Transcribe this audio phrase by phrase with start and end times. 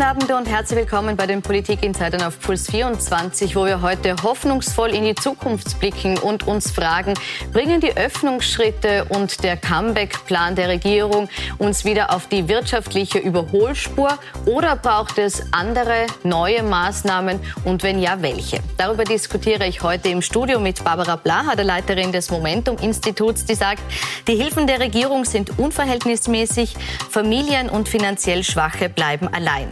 [0.00, 4.94] Guten Abend und herzlich willkommen bei den Politik-Insidern auf Puls 24, wo wir heute hoffnungsvoll
[4.94, 7.12] in die Zukunft blicken und uns fragen,
[7.52, 11.28] bringen die Öffnungsschritte und der Comeback-Plan der Regierung
[11.58, 18.22] uns wieder auf die wirtschaftliche Überholspur oder braucht es andere, neue Maßnahmen und wenn ja,
[18.22, 18.60] welche?
[18.78, 23.82] Darüber diskutiere ich heute im Studio mit Barbara Blaha, der Leiterin des Momentum-Instituts, die sagt,
[24.26, 26.74] die Hilfen der Regierung sind unverhältnismäßig,
[27.10, 29.68] Familien und finanziell Schwache bleiben allein.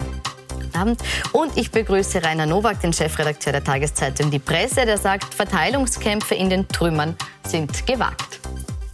[0.74, 1.00] Abend.
[1.32, 6.50] Und ich begrüße Rainer Nowak, den Chefredakteur der Tageszeitung Die Presse, der sagt, Verteilungskämpfe in
[6.50, 8.40] den Trümmern sind gewagt.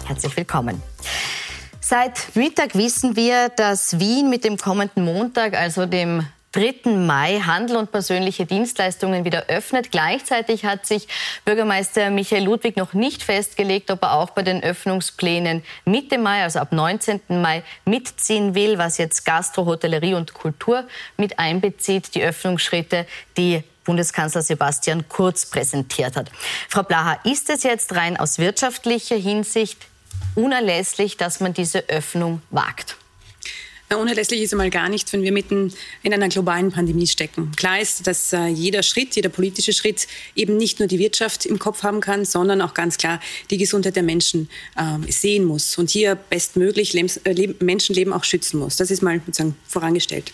[0.04, 0.82] Herzlich willkommen.
[1.80, 6.88] Seit Mittag wissen wir, dass Wien mit dem kommenden Montag, also dem 3.
[6.90, 9.90] Mai Handel und persönliche Dienstleistungen wieder öffnet.
[9.90, 11.08] Gleichzeitig hat sich
[11.44, 16.60] Bürgermeister Michael Ludwig noch nicht festgelegt, ob er auch bei den Öffnungsplänen Mitte Mai, also
[16.60, 17.22] ab 19.
[17.28, 20.84] Mai, mitziehen will, was jetzt Gastro, Hotellerie und Kultur
[21.16, 22.14] mit einbezieht.
[22.14, 23.04] Die Öffnungsschritte,
[23.36, 26.30] die Bundeskanzler Sebastian Kurz präsentiert hat.
[26.68, 29.78] Frau Blaha, ist es jetzt rein aus wirtschaftlicher Hinsicht
[30.36, 32.96] unerlässlich, dass man diese Öffnung wagt?
[33.92, 37.52] Unerlässlich ist einmal gar nichts, wenn wir mitten in einer globalen Pandemie stecken.
[37.56, 41.58] Klar ist, dass äh, jeder Schritt, jeder politische Schritt eben nicht nur die Wirtschaft im
[41.58, 45.90] Kopf haben kann, sondern auch ganz klar die Gesundheit der Menschen äh, sehen muss und
[45.90, 48.76] hier bestmöglich äh, Menschenleben auch schützen muss.
[48.76, 50.32] Das ist mal sozusagen vorangestellt.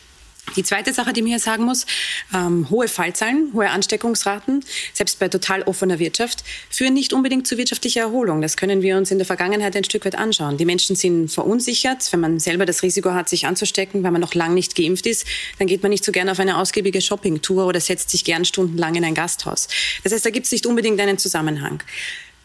[0.56, 1.86] Die zweite Sache, die man hier sagen muss,
[2.34, 8.00] ähm, hohe Fallzahlen, hohe Ansteckungsraten, selbst bei total offener Wirtschaft, führen nicht unbedingt zu wirtschaftlicher
[8.00, 8.42] Erholung.
[8.42, 10.56] Das können wir uns in der Vergangenheit ein Stück weit anschauen.
[10.56, 12.12] Die Menschen sind verunsichert.
[12.12, 15.26] Wenn man selber das Risiko hat, sich anzustecken, weil man noch lang nicht geimpft ist,
[15.58, 18.94] dann geht man nicht so gerne auf eine ausgiebige Shoppingtour oder setzt sich gern stundenlang
[18.96, 19.68] in ein Gasthaus.
[20.02, 21.82] Das heißt, da gibt es nicht unbedingt einen Zusammenhang.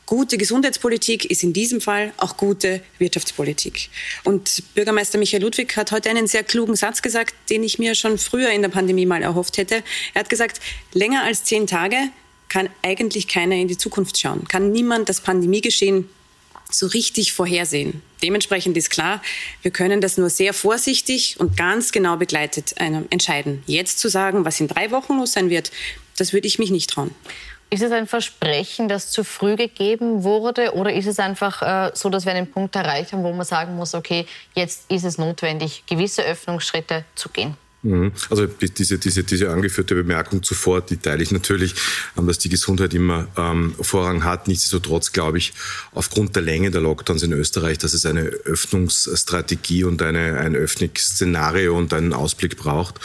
[0.06, 3.90] Gute Gesundheitspolitik ist in diesem Fall auch gute Wirtschaftspolitik.
[4.24, 8.20] Und Bürgermeister Michael Ludwig hat heute einen sehr klugen Satz gesagt, den ich mir schon
[8.20, 9.84] früher in der Pandemie mal erhofft hätte.
[10.14, 10.60] Er hat gesagt,
[10.94, 11.98] länger als zehn Tage
[12.50, 16.08] kann eigentlich keiner in die Zukunft schauen, kann niemand das Pandemiegeschehen
[16.72, 18.02] so richtig vorhersehen.
[18.22, 19.22] Dementsprechend ist klar,
[19.62, 23.64] wir können das nur sehr vorsichtig und ganz genau begleitet äh, entscheiden.
[23.66, 25.72] Jetzt zu sagen, was in drei Wochen los sein wird,
[26.18, 27.12] das würde ich mich nicht trauen.
[27.70, 30.74] Ist es ein Versprechen, das zu früh gegeben wurde?
[30.76, 33.76] Oder ist es einfach äh, so, dass wir einen Punkt erreicht haben, wo man sagen
[33.76, 37.58] muss, okay, jetzt ist es notwendig, gewisse Öffnungsschritte zu gehen?
[37.86, 38.14] Mhm.
[38.32, 41.76] Also diese, diese, diese angeführte Bemerkung zuvor, die teile ich natürlich,
[42.18, 44.48] ähm, dass die Gesundheit immer ähm, Vorrang hat.
[44.48, 45.54] Nichtsdestotrotz glaube ich,
[45.94, 51.78] aufgrund der Länge der Lockdowns in Österreich, dass es eine Öffnungsstrategie und eine, ein Öffnungsszenario
[51.78, 53.00] und einen Ausblick braucht.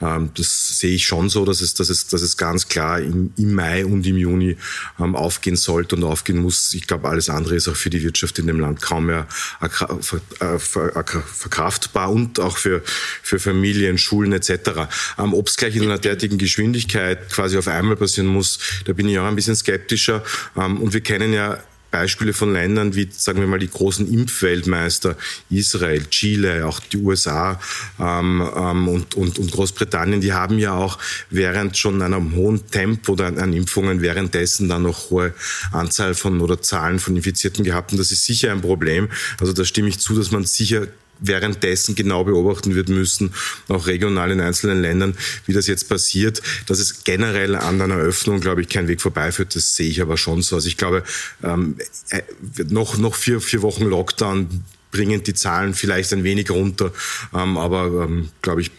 [0.00, 3.32] Ähm, das sehe ich schon so, dass es, dass es, dass es ganz klar im,
[3.36, 4.56] im Mai und im Juni
[4.98, 6.74] aufgehen sollte und aufgehen muss.
[6.74, 9.28] Ich glaube, alles andere ist auch für die Wirtschaft in dem Land kaum mehr
[9.60, 12.82] äh, verkraftbar und auch für,
[13.22, 14.88] für Familien, Schulen, Schulen etc.
[15.18, 19.08] Ähm, Ob es gleich in einer derartigen Geschwindigkeit quasi auf einmal passieren muss, da bin
[19.08, 20.22] ich auch ein bisschen skeptischer.
[20.56, 21.58] Ähm, und wir kennen ja
[21.90, 25.16] Beispiele von Ländern wie, sagen wir mal, die großen Impfweltmeister,
[25.50, 27.60] Israel, Chile, auch die USA
[27.98, 30.98] ähm, ähm, und, und, und Großbritannien, die haben ja auch
[31.30, 35.32] während schon einem hohen Tempo an Impfungen währenddessen dann noch hohe
[35.72, 37.92] Anzahl von oder Zahlen von Infizierten gehabt.
[37.92, 39.08] Und das ist sicher ein Problem.
[39.40, 40.88] Also da stimme ich zu, dass man sicher
[41.20, 43.32] währenddessen genau beobachten wird müssen,
[43.68, 45.16] auch regional in einzelnen Ländern,
[45.46, 46.42] wie das jetzt passiert.
[46.66, 50.16] Dass es generell an einer Öffnung, glaube ich, kein Weg vorbeiführt, das sehe ich aber
[50.16, 50.56] schon so.
[50.56, 51.02] Also ich glaube,
[51.42, 51.76] ähm,
[52.10, 52.22] äh,
[52.68, 54.64] noch, noch vier, vier Wochen Lockdown
[54.96, 56.90] bringen die Zahlen vielleicht ein wenig runter,
[57.34, 58.70] ähm, aber ähm, glaube ich,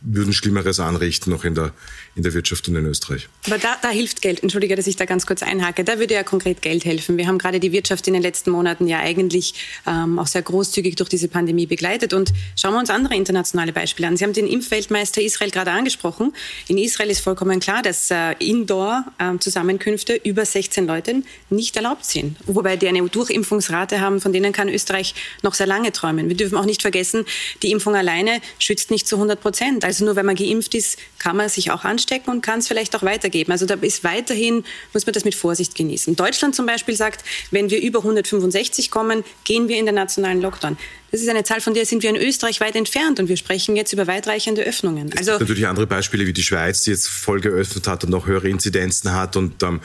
[0.00, 1.72] würden Schlimmeres anrichten noch in der,
[2.16, 3.28] in der Wirtschaft und in Österreich.
[3.46, 4.42] Aber da, da hilft Geld.
[4.42, 5.84] Entschuldige, dass ich da ganz kurz einhake.
[5.84, 7.18] Da würde ja konkret Geld helfen.
[7.18, 9.54] Wir haben gerade die Wirtschaft in den letzten Monaten ja eigentlich
[9.86, 12.14] ähm, auch sehr großzügig durch diese Pandemie begleitet.
[12.14, 14.16] Und schauen wir uns andere internationale Beispiele an.
[14.16, 16.32] Sie haben den Impfweltmeister Israel gerade angesprochen.
[16.68, 22.38] In Israel ist vollkommen klar, dass äh, Indoor-Zusammenkünfte ähm, über 16 Leuten nicht erlaubt sind.
[22.46, 26.28] Wobei die eine Durchimpfungsrate haben, von denen kann Österreich noch sehr lange träumen.
[26.28, 27.24] Wir dürfen auch nicht vergessen,
[27.62, 29.84] die Impfung alleine schützt nicht zu 100 Prozent.
[29.84, 32.68] Also nur wenn man geimpft ist, kann man sich auch anstecken anstecken und kann es
[32.68, 33.52] vielleicht auch weitergeben.
[33.52, 36.16] Also da ist weiterhin, muss man das mit Vorsicht genießen.
[36.16, 40.76] Deutschland zum Beispiel sagt, wenn wir über 165 kommen, gehen wir in den nationalen Lockdown.
[41.10, 43.74] Das ist eine Zahl, von der sind wir in Österreich weit entfernt und wir sprechen
[43.74, 45.12] jetzt über weitreichende Öffnungen.
[45.16, 48.26] Also es natürlich andere Beispiele wie die Schweiz, die jetzt voll geöffnet hat und noch
[48.26, 49.80] höhere Inzidenzen hat und ähm,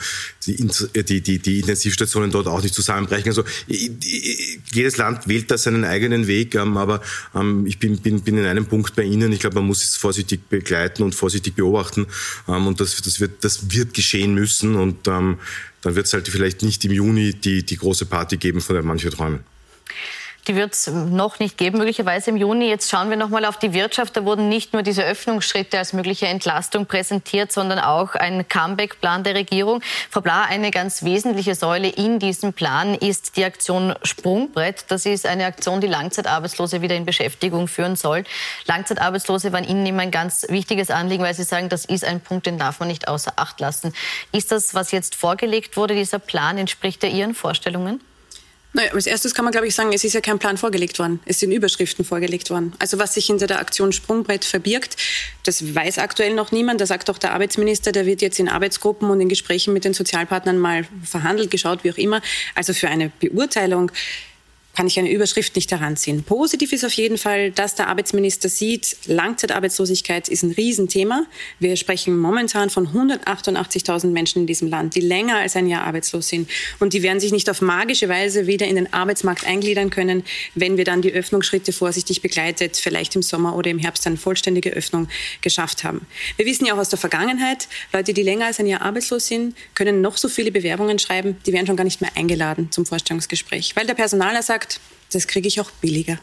[0.46, 0.56] die,
[1.02, 3.28] die, die, die Intensivstationen dort auch nicht zusammenbrechen.
[3.28, 7.00] Also jedes Land wählt da seinen eigenen Weg, ähm, aber
[7.34, 9.32] ähm, ich bin, bin, bin in einem Punkt bei Ihnen.
[9.32, 12.06] Ich glaube, man muss es vorsichtig begleiten und vorsichtig beobachten
[12.46, 15.38] ähm, und das, das, wird, das wird geschehen müssen und ähm,
[15.82, 18.84] dann wird es halt vielleicht nicht im Juni die, die große Party geben, von der
[18.84, 19.40] manche träumen.
[20.48, 22.68] Die wird es noch nicht geben, möglicherweise im Juni.
[22.68, 24.16] Jetzt schauen wir noch mal auf die Wirtschaft.
[24.16, 29.34] Da wurden nicht nur diese Öffnungsschritte als mögliche Entlastung präsentiert, sondern auch ein Comeback-Plan der
[29.34, 29.82] Regierung.
[30.08, 34.84] Frau Bla, eine ganz wesentliche Säule in diesem Plan ist die Aktion Sprungbrett.
[34.86, 38.22] Das ist eine Aktion, die Langzeitarbeitslose wieder in Beschäftigung führen soll.
[38.66, 42.46] Langzeitarbeitslose waren Ihnen immer ein ganz wichtiges Anliegen, weil Sie sagen, das ist ein Punkt,
[42.46, 43.92] den darf man nicht außer Acht lassen.
[44.30, 48.00] Ist das, was jetzt vorgelegt wurde, dieser Plan, entspricht er Ihren Vorstellungen?
[48.76, 51.18] Naja, als erstes kann man, glaube ich, sagen, es ist ja kein Plan vorgelegt worden.
[51.24, 52.74] Es sind Überschriften vorgelegt worden.
[52.78, 54.98] Also was sich hinter der Aktion Sprungbrett verbirgt,
[55.44, 56.82] das weiß aktuell noch niemand.
[56.82, 59.94] Da sagt auch der Arbeitsminister, der wird jetzt in Arbeitsgruppen und in Gesprächen mit den
[59.94, 62.20] Sozialpartnern mal verhandelt, geschaut, wie auch immer.
[62.54, 63.92] Also für eine Beurteilung
[64.76, 66.22] kann ich eine Überschrift nicht heranziehen.
[66.22, 71.24] Positiv ist auf jeden Fall, dass der Arbeitsminister sieht, Langzeitarbeitslosigkeit ist ein Riesenthema.
[71.58, 76.28] Wir sprechen momentan von 188.000 Menschen in diesem Land, die länger als ein Jahr arbeitslos
[76.28, 76.50] sind.
[76.78, 80.24] Und die werden sich nicht auf magische Weise wieder in den Arbeitsmarkt eingliedern können,
[80.54, 84.70] wenn wir dann die Öffnungsschritte vorsichtig begleitet, vielleicht im Sommer oder im Herbst eine vollständige
[84.70, 85.08] Öffnung
[85.40, 86.06] geschafft haben.
[86.36, 89.56] Wir wissen ja auch aus der Vergangenheit, Leute, die länger als ein Jahr arbeitslos sind,
[89.74, 93.74] können noch so viele Bewerbungen schreiben, die werden schon gar nicht mehr eingeladen zum Vorstellungsgespräch,
[93.74, 94.80] weil der Personaler sagt, sagt,
[95.12, 96.18] das kriege ich auch billiger.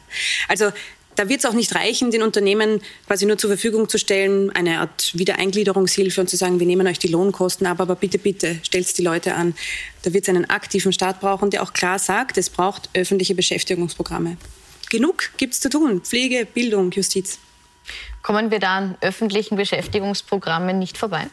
[0.48, 0.72] Also
[1.16, 4.80] da wird es auch nicht reichen, den Unternehmen quasi nur zur Verfügung zu stellen, eine
[4.80, 8.98] Art Wiedereingliederungshilfe und zu sagen, wir nehmen euch die Lohnkosten ab, aber bitte, bitte, stellt
[8.98, 9.54] die Leute an.
[10.02, 14.38] Da wird es einen aktiven Staat brauchen, der auch klar sagt, es braucht öffentliche Beschäftigungsprogramme.
[14.90, 16.02] Genug gibt es zu tun.
[16.02, 17.38] Pflege, Bildung, Justiz.
[18.24, 21.28] Kommen wir da an öffentlichen Beschäftigungsprogrammen nicht vorbei?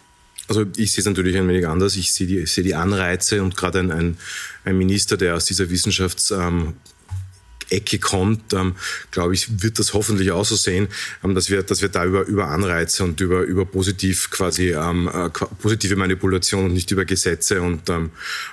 [0.48, 1.96] Also ich sehe es natürlich ein wenig anders.
[1.96, 4.18] Ich sehe die, sehe die Anreize und gerade ein, ein,
[4.64, 6.32] ein Minister, der aus dieser Wissenschafts...
[6.32, 6.74] Ähm,
[7.70, 8.74] Ecke kommt, ähm,
[9.10, 10.88] glaube ich, wird das hoffentlich auch so sehen,
[11.24, 15.08] ähm, dass wir, dass wir da über, über Anreize und über, über positiv quasi ähm,
[15.12, 15.30] äh,
[15.60, 18.10] positive Manipulation und nicht über Gesetze und ähm,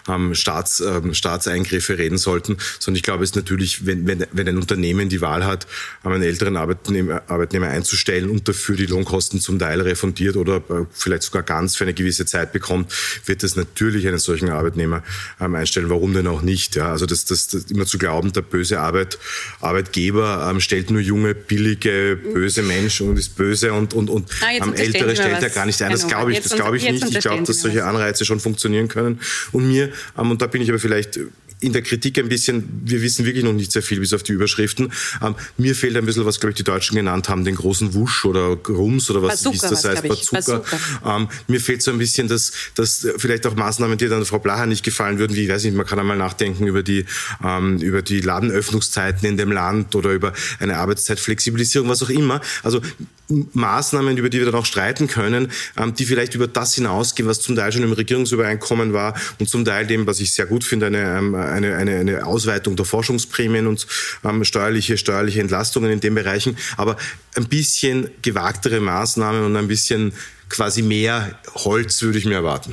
[0.07, 4.47] ähm Staats, ähm, Staatseingriffe reden sollten, sondern ich glaube, es ist natürlich, wenn, wenn, wenn
[4.47, 5.67] ein Unternehmen die Wahl hat,
[6.03, 11.23] einen älteren Arbeitnehmer, Arbeitnehmer einzustellen und dafür die Lohnkosten zum Teil refundiert oder äh, vielleicht
[11.23, 12.93] sogar ganz für eine gewisse Zeit bekommt,
[13.25, 15.03] wird es natürlich einen solchen Arbeitnehmer
[15.39, 15.89] einstellen.
[15.89, 16.75] Warum denn auch nicht?
[16.75, 16.91] Ja?
[16.91, 19.19] Also das, das, das immer zu glauben, der böse Arbeit Arbeit,
[19.61, 24.51] Arbeitgeber ähm, stellt nur junge, billige, böse Menschen und ist böse und, und, und ah,
[24.51, 25.91] ähm, Ältere stellt er gar nicht ein.
[25.91, 26.17] Das genau.
[26.17, 27.03] glaube ich, das glaube ich nicht.
[27.03, 29.19] Ich glaube, dass solche Anreize schon funktionieren können.
[29.51, 31.19] Und mir, ähm, und da bin ich aber vielleicht
[31.59, 34.33] in der Kritik ein bisschen, wir wissen wirklich noch nicht sehr viel bis auf die
[34.33, 34.91] Überschriften.
[35.23, 38.25] Ähm, mir fehlt ein bisschen, was, glaube ich, die Deutschen genannt haben, den großen Wusch
[38.25, 40.59] oder Grums oder was, es das heißt, Bazooka.
[40.59, 41.17] Bazooka.
[41.17, 44.67] Ähm, mir fehlt so ein bisschen, dass, dass vielleicht auch Maßnahmen, die dann Frau Blacher
[44.67, 47.05] nicht gefallen würden, wie, ich weiß nicht, man kann einmal nachdenken über die,
[47.43, 52.39] ähm, über die Ladenöffnungszeiten in dem Land oder über eine Arbeitszeitflexibilisierung, was auch immer.
[52.61, 52.81] Also
[53.29, 57.41] Maßnahmen, über die wir dann auch streiten können, ähm, die vielleicht über das hinausgehen, was
[57.41, 60.85] zum Teil schon im Regierungsübereinkommen war und zum Teil dem, was ich sehr gut finde,
[60.87, 63.87] eine, ähm, eine, eine, eine Ausweitung der Forschungsprämien und
[64.23, 66.97] ähm, steuerliche, steuerliche Entlastungen in den Bereichen, aber
[67.35, 70.13] ein bisschen gewagtere Maßnahmen und ein bisschen
[70.49, 72.71] quasi mehr Holz würde ich mir erwarten.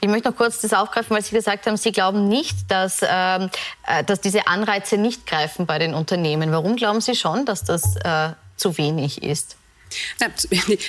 [0.00, 3.50] Ich möchte noch kurz das aufgreifen, weil Sie gesagt haben, Sie glauben nicht, dass, ähm,
[3.86, 6.50] äh, dass diese Anreize nicht greifen bei den Unternehmen.
[6.50, 9.56] Warum glauben Sie schon, dass das äh, zu wenig ist?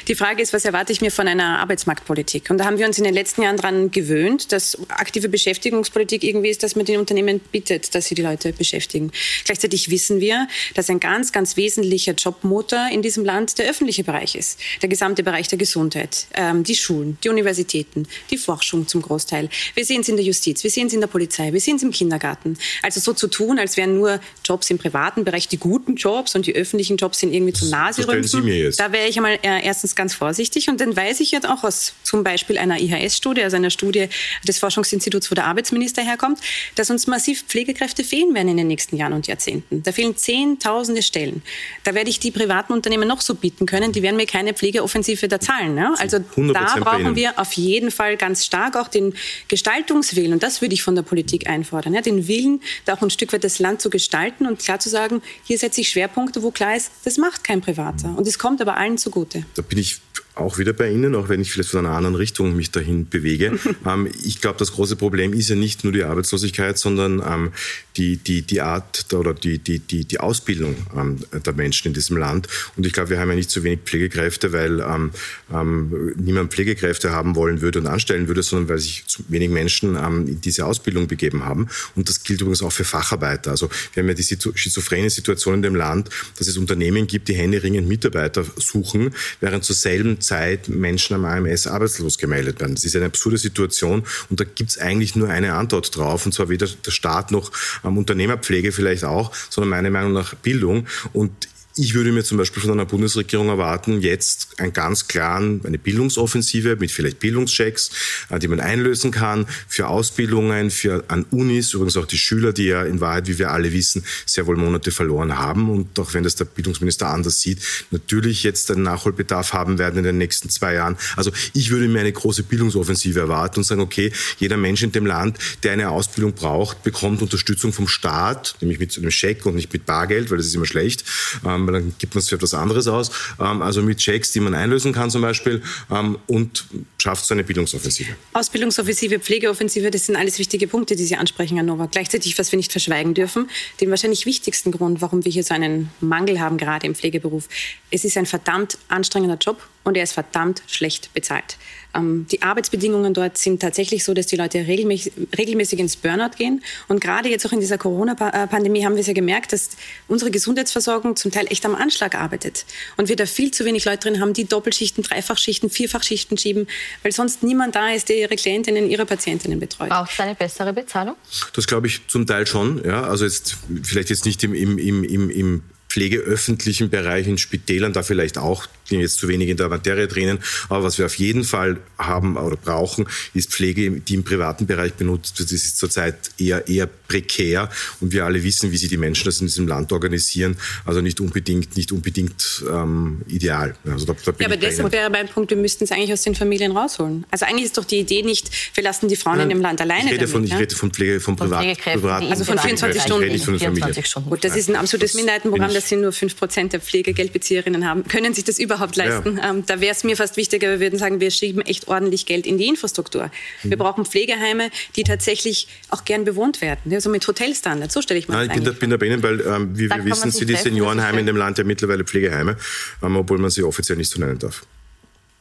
[0.08, 2.50] Die Frage ist, was erwarte ich mir von einer Arbeitsmarktpolitik?
[2.50, 6.50] Und da haben wir uns in den letzten Jahren daran gewöhnt, dass aktive Beschäftigungspolitik irgendwie
[6.50, 9.12] ist, dass man den Unternehmen bittet, dass sie die Leute beschäftigen.
[9.46, 14.36] Gleichzeitig wissen wir, dass ein ganz, ganz wesentlicher Jobmotor in diesem Land der öffentliche Bereich
[14.36, 14.60] ist.
[14.82, 19.50] Der gesamte Bereich der Gesundheit, ähm, die Schulen, die Universitäten, die Forschung zum Großteil.
[19.75, 21.84] Wir sehen es in der Justiz, wir sehen es in der Polizei, wir sehen es
[21.84, 22.58] im Kindergarten.
[22.82, 26.46] Also so zu tun, als wären nur Jobs im privaten Bereich die guten Jobs und
[26.48, 28.22] die öffentlichen Jobs sind irgendwie zum Naserümpfen.
[28.22, 31.48] Das Sie jetzt wäre ich einmal äh, erstens ganz vorsichtig und dann weiß ich jetzt
[31.48, 34.08] auch aus zum Beispiel einer IHS-Studie, also einer Studie
[34.48, 36.39] des Forschungsinstituts, wo der Arbeitsminister herkommt,
[36.75, 39.84] dass uns massiv Pflegekräfte fehlen werden in den nächsten Jahren und Jahrzehnten.
[39.84, 41.41] Da fehlen Zehntausende Stellen.
[41.84, 45.27] Da werde ich die privaten Unternehmen noch so bieten können, die werden mir keine Pflegeoffensive
[45.27, 45.75] da zahlen.
[45.75, 45.94] Ne?
[45.98, 49.13] Also da brauchen wir auf jeden Fall ganz stark auch den
[49.48, 51.94] Gestaltungswillen und das würde ich von der Politik einfordern.
[51.94, 52.01] Ja?
[52.01, 55.22] Den Willen, da auch ein Stück weit das Land zu gestalten und klar zu sagen,
[55.44, 58.13] hier setze ich Schwerpunkte, wo klar ist, das macht kein Privater.
[58.17, 59.46] Und es kommt aber allen zugute.
[59.55, 60.00] Da bin ich
[60.39, 63.60] auch wieder bei Ihnen, auch wenn ich vielleicht von einer anderen Richtung mich dahin bewege.
[63.86, 67.51] ähm, ich glaube, das große Problem ist ja nicht nur die Arbeitslosigkeit, sondern ähm,
[67.98, 72.17] die, die, die Art oder die, die, die, die Ausbildung ähm, der Menschen in diesem
[72.17, 72.48] Land.
[72.75, 75.12] Und ich glaube, wir haben ja nicht zu wenig Pflegekräfte, weil ähm,
[75.51, 79.96] ähm, niemand Pflegekräfte haben wollen würde und anstellen würde, sondern weil sich zu wenig Menschen
[79.96, 81.67] ähm, in diese Ausbildung begeben haben.
[81.96, 83.51] Und das gilt übrigens auch für Facharbeiter.
[83.51, 87.34] Also wir haben ja die schizophrene Situation in dem Land, dass es Unternehmen gibt, die
[87.34, 92.75] händeringend Mitarbeiter suchen, während zur selben zurzeit Menschen am AMS arbeitslos gemeldet werden.
[92.75, 96.34] Das ist eine absurde Situation und da gibt es eigentlich nur eine Antwort drauf und
[96.34, 97.51] zwar weder der Staat noch
[97.86, 100.86] ähm, Unternehmerpflege vielleicht auch, sondern meiner Meinung nach Bildung.
[101.13, 105.77] Und ich würde mir zum Beispiel von einer Bundesregierung erwarten, jetzt einen ganz klaren, eine
[105.77, 107.91] Bildungsoffensive mit vielleicht Bildungschecks,
[108.29, 112.65] äh, die man einlösen kann für Ausbildungen, für an Unis, übrigens auch die Schüler, die
[112.65, 116.24] ja in Wahrheit, wie wir alle wissen, sehr wohl Monate verloren haben und auch wenn
[116.24, 117.60] das der Bildungsminister anders sieht,
[117.91, 120.98] natürlich jetzt einen Nachholbedarf haben werden in den nächsten zwei Jahren.
[121.15, 125.05] Also ich würde mir eine große Bildungsoffensive erwarten und sagen, okay, jeder Mensch in dem
[125.05, 129.72] Land, der eine Ausbildung braucht, bekommt Unterstützung vom Staat, nämlich mit einem Scheck und nicht
[129.72, 131.03] mit Bargeld, weil das ist immer schlecht.
[131.46, 133.12] Ähm, weil dann gibt man es für etwas anderes aus.
[133.39, 136.65] Ähm, also mit Checks, die man einlösen kann zum Beispiel ähm, und
[136.97, 138.15] schafft so eine Bildungsoffensive.
[138.33, 141.91] Ausbildungsoffensive, Pflegeoffensive, das sind alles wichtige Punkte, die Sie ansprechen, Herr Nowak.
[141.91, 143.50] Gleichzeitig, was wir nicht verschweigen dürfen,
[143.81, 147.47] den wahrscheinlich wichtigsten Grund, warum wir hier so einen Mangel haben, gerade im Pflegeberuf.
[147.91, 151.57] Es ist ein verdammt anstrengender Job und er ist verdammt schlecht bezahlt.
[151.98, 156.63] Ähm, die Arbeitsbedingungen dort sind tatsächlich so, dass die Leute regelmäßig, regelmäßig ins Burnout gehen.
[156.88, 159.72] Und gerade jetzt auch in dieser Corona-Pandemie haben wir es ja gemerkt, dass
[160.08, 162.66] unsere Gesundheitsversorgung zum Teil echt am Anschlag arbeitet.
[162.98, 166.68] Und wir da viel zu wenig Leute drin haben, die Doppelschichten, Dreifachschichten, Vierfachschichten schieben,
[167.04, 169.89] weil sonst niemand da ist, der ihre Klientinnen, ihre Patientinnen betreut.
[169.89, 171.16] Braucht es eine bessere Bezahlung?
[171.54, 172.84] Das glaube ich zum Teil schon.
[172.86, 178.04] Ja, also jetzt vielleicht jetzt nicht im, im, im, im pflegeöffentlichen Bereich in Spitälern, da
[178.04, 180.39] vielleicht auch bin jetzt zu wenig in der Materie drinnen.
[180.70, 184.94] Aber was wir auf jeden Fall haben oder brauchen, ist Pflege, die im privaten Bereich
[184.94, 185.51] benutzt wird.
[185.51, 187.70] Das ist zurzeit eher, eher prekär.
[188.00, 190.58] Und wir alle wissen, wie sich die Menschen das in diesem Land organisieren.
[190.86, 193.75] Also nicht unbedingt, nicht unbedingt ähm, ideal.
[193.86, 196.36] Also da, da ja, aber deshalb wäre mein Punkt, wir müssten es eigentlich aus den
[196.36, 197.25] Familien rausholen.
[197.32, 199.82] Also eigentlich ist doch die Idee nicht, wir lassen die Frauen Nein, in dem Land
[199.82, 202.58] alleine ich rede damit, von, Ich rede von Pflege, von, von Privat, Privat, Also von
[202.58, 203.27] 24 Stunden.
[203.27, 204.29] Ich rede von 24 Stunden.
[204.29, 208.03] Gut, das ist ein absolutes Minderheitenprogramm, dass Sie nur 5% der Pflegegeldbezieherinnen haben.
[208.08, 209.38] Können sich das überhaupt leisten?
[209.38, 209.50] Ja.
[209.50, 212.46] Ähm, da wäre es mir fast wichtiger, wir würden sagen, wir schieben echt ordentlich Geld
[212.46, 213.31] in die Infrastruktur.
[213.63, 213.69] Mhm.
[213.69, 216.93] Wir brauchen Pflegeheime, die tatsächlich auch gern bewohnt werden.
[216.93, 219.05] Also mit Hotelstandards, so stelle ich mir Nein, das ich bin da, bin da bei
[219.07, 222.57] Ihnen, weil ähm, wie wir wissen, sind die Seniorenheime in dem Land ja mittlerweile Pflegeheime,
[223.03, 224.65] ähm, obwohl man sie offiziell nicht so nennen darf.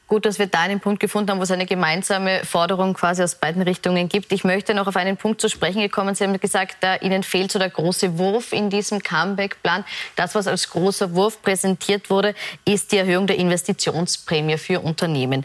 [0.08, 3.34] Gut, dass wir da einen Punkt gefunden haben, wo es eine gemeinsame Forderung quasi aus
[3.34, 4.30] beiden Richtungen gibt.
[4.30, 6.14] Ich möchte noch auf einen Punkt zu sprechen gekommen.
[6.14, 9.84] Sie haben gesagt, da Ihnen fehlt so der große Wurf in diesem Comeback-Plan.
[10.14, 15.44] Das, was als großer Wurf präsentiert wurde, ist die Erhöhung der Investitionsprämie für Unternehmen.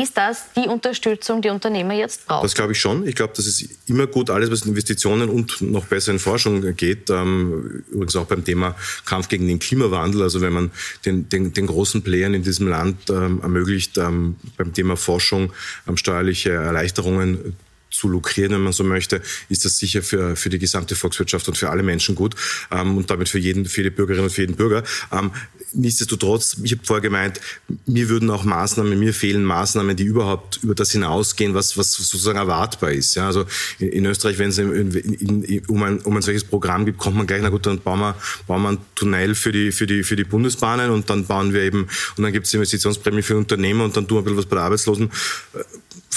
[0.00, 2.42] Ist das die Unterstützung, die Unternehmer jetzt brauchen?
[2.44, 3.06] Das glaube ich schon.
[3.06, 6.76] Ich glaube, das ist immer gut, alles, was in Investitionen und noch besser in Forschung
[6.76, 7.10] geht.
[7.10, 10.22] Ähm, übrigens auch beim Thema Kampf gegen den Klimawandel.
[10.22, 10.70] Also wenn man
[11.04, 15.52] den, den, den großen Playern in diesem Land ähm, ermöglicht, ähm, beim Thema Forschung
[15.96, 17.56] steuerliche Erleichterungen
[17.90, 21.56] zu lukrieren, wenn man so möchte, ist das sicher für, für die gesamte Volkswirtschaft und
[21.56, 22.34] für alle Menschen gut
[22.70, 24.84] ähm, und damit für jeden, für die Bürgerinnen und für jeden Bürger.
[25.12, 25.30] Ähm,
[25.72, 27.40] nichtsdestotrotz, ich habe vorher gemeint,
[27.86, 32.38] mir würden auch Maßnahmen, mir fehlen Maßnahmen, die überhaupt über das hinausgehen, was, was sozusagen
[32.38, 33.14] erwartbar ist.
[33.14, 33.46] Ja, also
[33.78, 37.40] in, in Österreich, wenn es um, ein, um ein solches Programm gibt, kommt man gleich,
[37.42, 38.14] na gut, dann bauen wir,
[38.46, 41.62] bauen wir ein Tunnel für die, für, die, für die Bundesbahnen und dann bauen wir
[41.62, 44.46] eben, und dann gibt es Investitionsprämie für Unternehmer und dann tun wir ein bisschen was
[44.46, 45.10] bei der Arbeitslosen.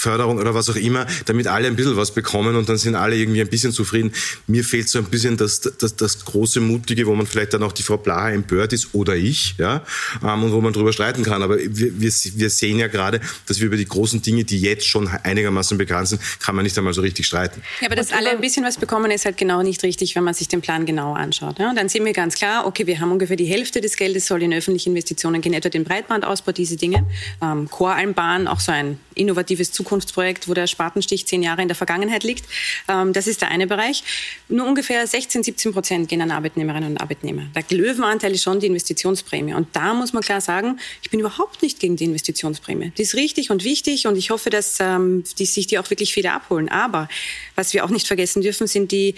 [0.02, 3.16] Förderung oder was auch immer, damit alle ein bisschen was bekommen und dann sind alle
[3.16, 4.12] irgendwie ein bisschen zufrieden.
[4.48, 7.72] Mir fehlt so ein bisschen das, das, das große Mutige, wo man vielleicht dann auch
[7.72, 9.84] die Frau Blaha empört ist oder ich, ja,
[10.24, 11.44] ähm, und wo man drüber streiten kann.
[11.44, 14.88] Aber wir, wir, wir sehen ja gerade, dass wir über die großen Dinge, die jetzt
[14.88, 17.62] schon einigermaßen bekannt sind, kann man nicht einmal so richtig streiten.
[17.80, 20.34] Ja, aber dass alle ein bisschen was bekommen, ist halt genau nicht richtig, wenn man
[20.34, 21.60] sich den Plan genau anschaut.
[21.60, 21.74] Ja?
[21.76, 24.52] Dann sehen wir ganz klar, okay, wir haben ungefähr die Hälfte des Geldes soll in
[24.52, 27.06] öffentliche Investitionen gehen, etwa den Breitbandausbau, diese Dinge.
[27.40, 31.76] Ähm, Choralmbahn, auch so ein innovatives Zukunfts Zukunftsprojekt, wo der Spatenstich zehn Jahre in der
[31.76, 32.46] Vergangenheit liegt.
[32.88, 34.04] Ähm, das ist der eine Bereich.
[34.48, 37.44] Nur ungefähr 16, 17 Prozent gehen an Arbeitnehmerinnen und Arbeitnehmer.
[37.54, 39.54] Der Löwenanteil ist schon die Investitionsprämie.
[39.54, 42.92] Und da muss man klar sagen, ich bin überhaupt nicht gegen die Investitionsprämie.
[42.98, 46.14] Die ist richtig und wichtig und ich hoffe, dass ähm, die, sich die auch wirklich
[46.14, 46.70] viele abholen.
[46.70, 47.10] Aber
[47.56, 49.16] was wir auch nicht vergessen dürfen, sind die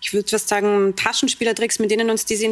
[0.00, 2.44] ich würde fast sagen, Taschenspielertricks, mit denen uns diese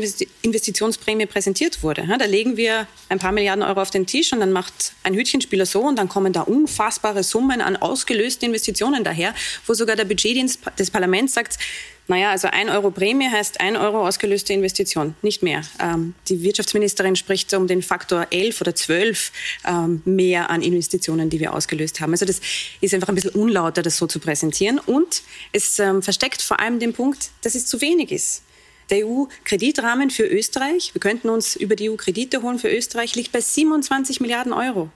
[0.42, 2.06] Investitionsprämie präsentiert wurde.
[2.18, 5.66] Da legen wir ein paar Milliarden Euro auf den Tisch und dann macht ein Hütchenspieler
[5.66, 9.34] so und dann kommen da unfassbare Summen an ausgelösten Investitionen daher,
[9.66, 11.58] wo sogar der Budgetdienst des Parlaments sagt,
[12.06, 15.62] naja, also ein Euro Prämie heißt ein Euro ausgelöste Investition, nicht mehr.
[15.80, 19.32] Ähm, die Wirtschaftsministerin spricht um den Faktor 11 oder 12
[19.66, 22.12] ähm, mehr an Investitionen, die wir ausgelöst haben.
[22.12, 22.40] Also das
[22.82, 24.78] ist einfach ein bisschen unlauter, das so zu präsentieren.
[24.78, 28.42] Und es ähm, versteckt vor allem den Punkt, dass es zu wenig ist.
[28.90, 33.32] Der EU-Kreditrahmen für Österreich, wir könnten uns über die EU Kredite holen für Österreich, liegt
[33.32, 34.90] bei 27 Milliarden Euro.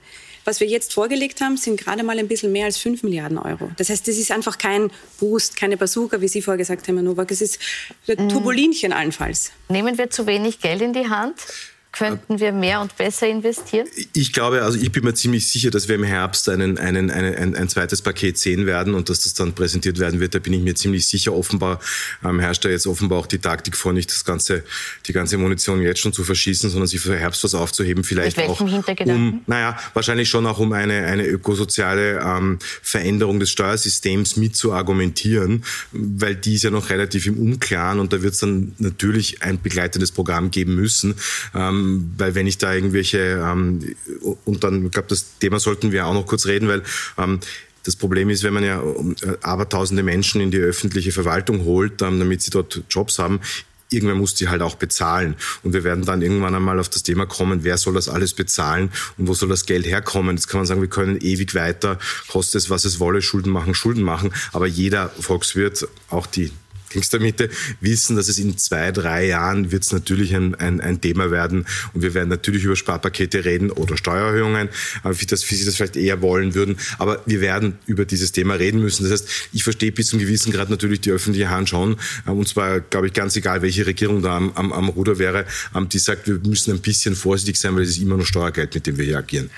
[0.49, 3.69] Was wir jetzt vorgelegt haben, sind gerade mal ein bisschen mehr als 5 Milliarden Euro.
[3.77, 4.89] Das heißt, das ist einfach kein
[5.19, 7.29] Boost, keine Bazooka, wie Sie vorher gesagt haben, Herr Nowak.
[7.29, 7.59] Es ist
[8.07, 8.29] ein mhm.
[8.29, 9.51] Turbulinchen allenfalls.
[9.67, 11.35] Nehmen wir zu wenig Geld in die Hand?
[11.91, 13.87] Könnten wir mehr und besser investieren?
[14.13, 17.55] Ich glaube, also ich bin mir ziemlich sicher, dass wir im Herbst einen, einen, einen,
[17.55, 20.35] ein, zweites Paket sehen werden und dass das dann präsentiert werden wird.
[20.35, 21.33] Da bin ich mir ziemlich sicher.
[21.33, 21.79] Offenbar
[22.23, 24.63] ähm, herrscht da jetzt offenbar auch die Taktik vor, nicht das ganze,
[25.07, 28.03] die ganze Munition jetzt schon zu verschießen, sondern sich für Herbst was aufzuheben.
[28.03, 33.49] Vielleicht Mit auch um, naja, wahrscheinlich schon auch um eine, eine ökosoziale ähm, Veränderung des
[33.49, 38.35] Steuersystems mit zu argumentieren, weil die ist ja noch relativ im Unklaren und da wird
[38.35, 41.15] es dann natürlich ein begleitendes Programm geben müssen.
[41.55, 43.95] Ähm, ähm, weil wenn ich da irgendwelche, ähm,
[44.45, 46.83] und dann, ich glaube, das Thema sollten wir auch noch kurz reden, weil
[47.17, 47.39] ähm,
[47.83, 52.19] das Problem ist, wenn man ja äh, abertausende Menschen in die öffentliche Verwaltung holt, ähm,
[52.19, 53.39] damit sie dort Jobs haben,
[53.89, 55.35] irgendwer muss die halt auch bezahlen.
[55.63, 58.91] Und wir werden dann irgendwann einmal auf das Thema kommen, wer soll das alles bezahlen
[59.17, 60.35] und wo soll das Geld herkommen.
[60.35, 63.73] Jetzt kann man sagen, wir können ewig weiter, kostet es, was es wolle, Schulden machen,
[63.73, 64.31] Schulden machen.
[64.53, 66.51] Aber jeder Volkswirt, auch die
[67.19, 67.49] Mitte,
[67.81, 71.65] wissen, dass es in zwei, drei Jahren wird es natürlich ein, ein, ein Thema werden
[71.93, 74.69] und wir werden natürlich über Sparpakete reden oder Steuererhöhungen,
[75.03, 76.77] wie, das, wie Sie das vielleicht eher wollen würden.
[76.97, 79.03] Aber wir werden über dieses Thema reden müssen.
[79.03, 82.79] Das heißt, ich verstehe bis zum gewissen Grad natürlich die öffentliche Hand schon und zwar,
[82.79, 85.45] glaube ich, ganz egal, welche Regierung da am, am, am Ruder wäre,
[85.91, 88.87] die sagt, wir müssen ein bisschen vorsichtig sein, weil es ist immer noch Steuergeld, mit
[88.87, 89.49] dem wir hier agieren.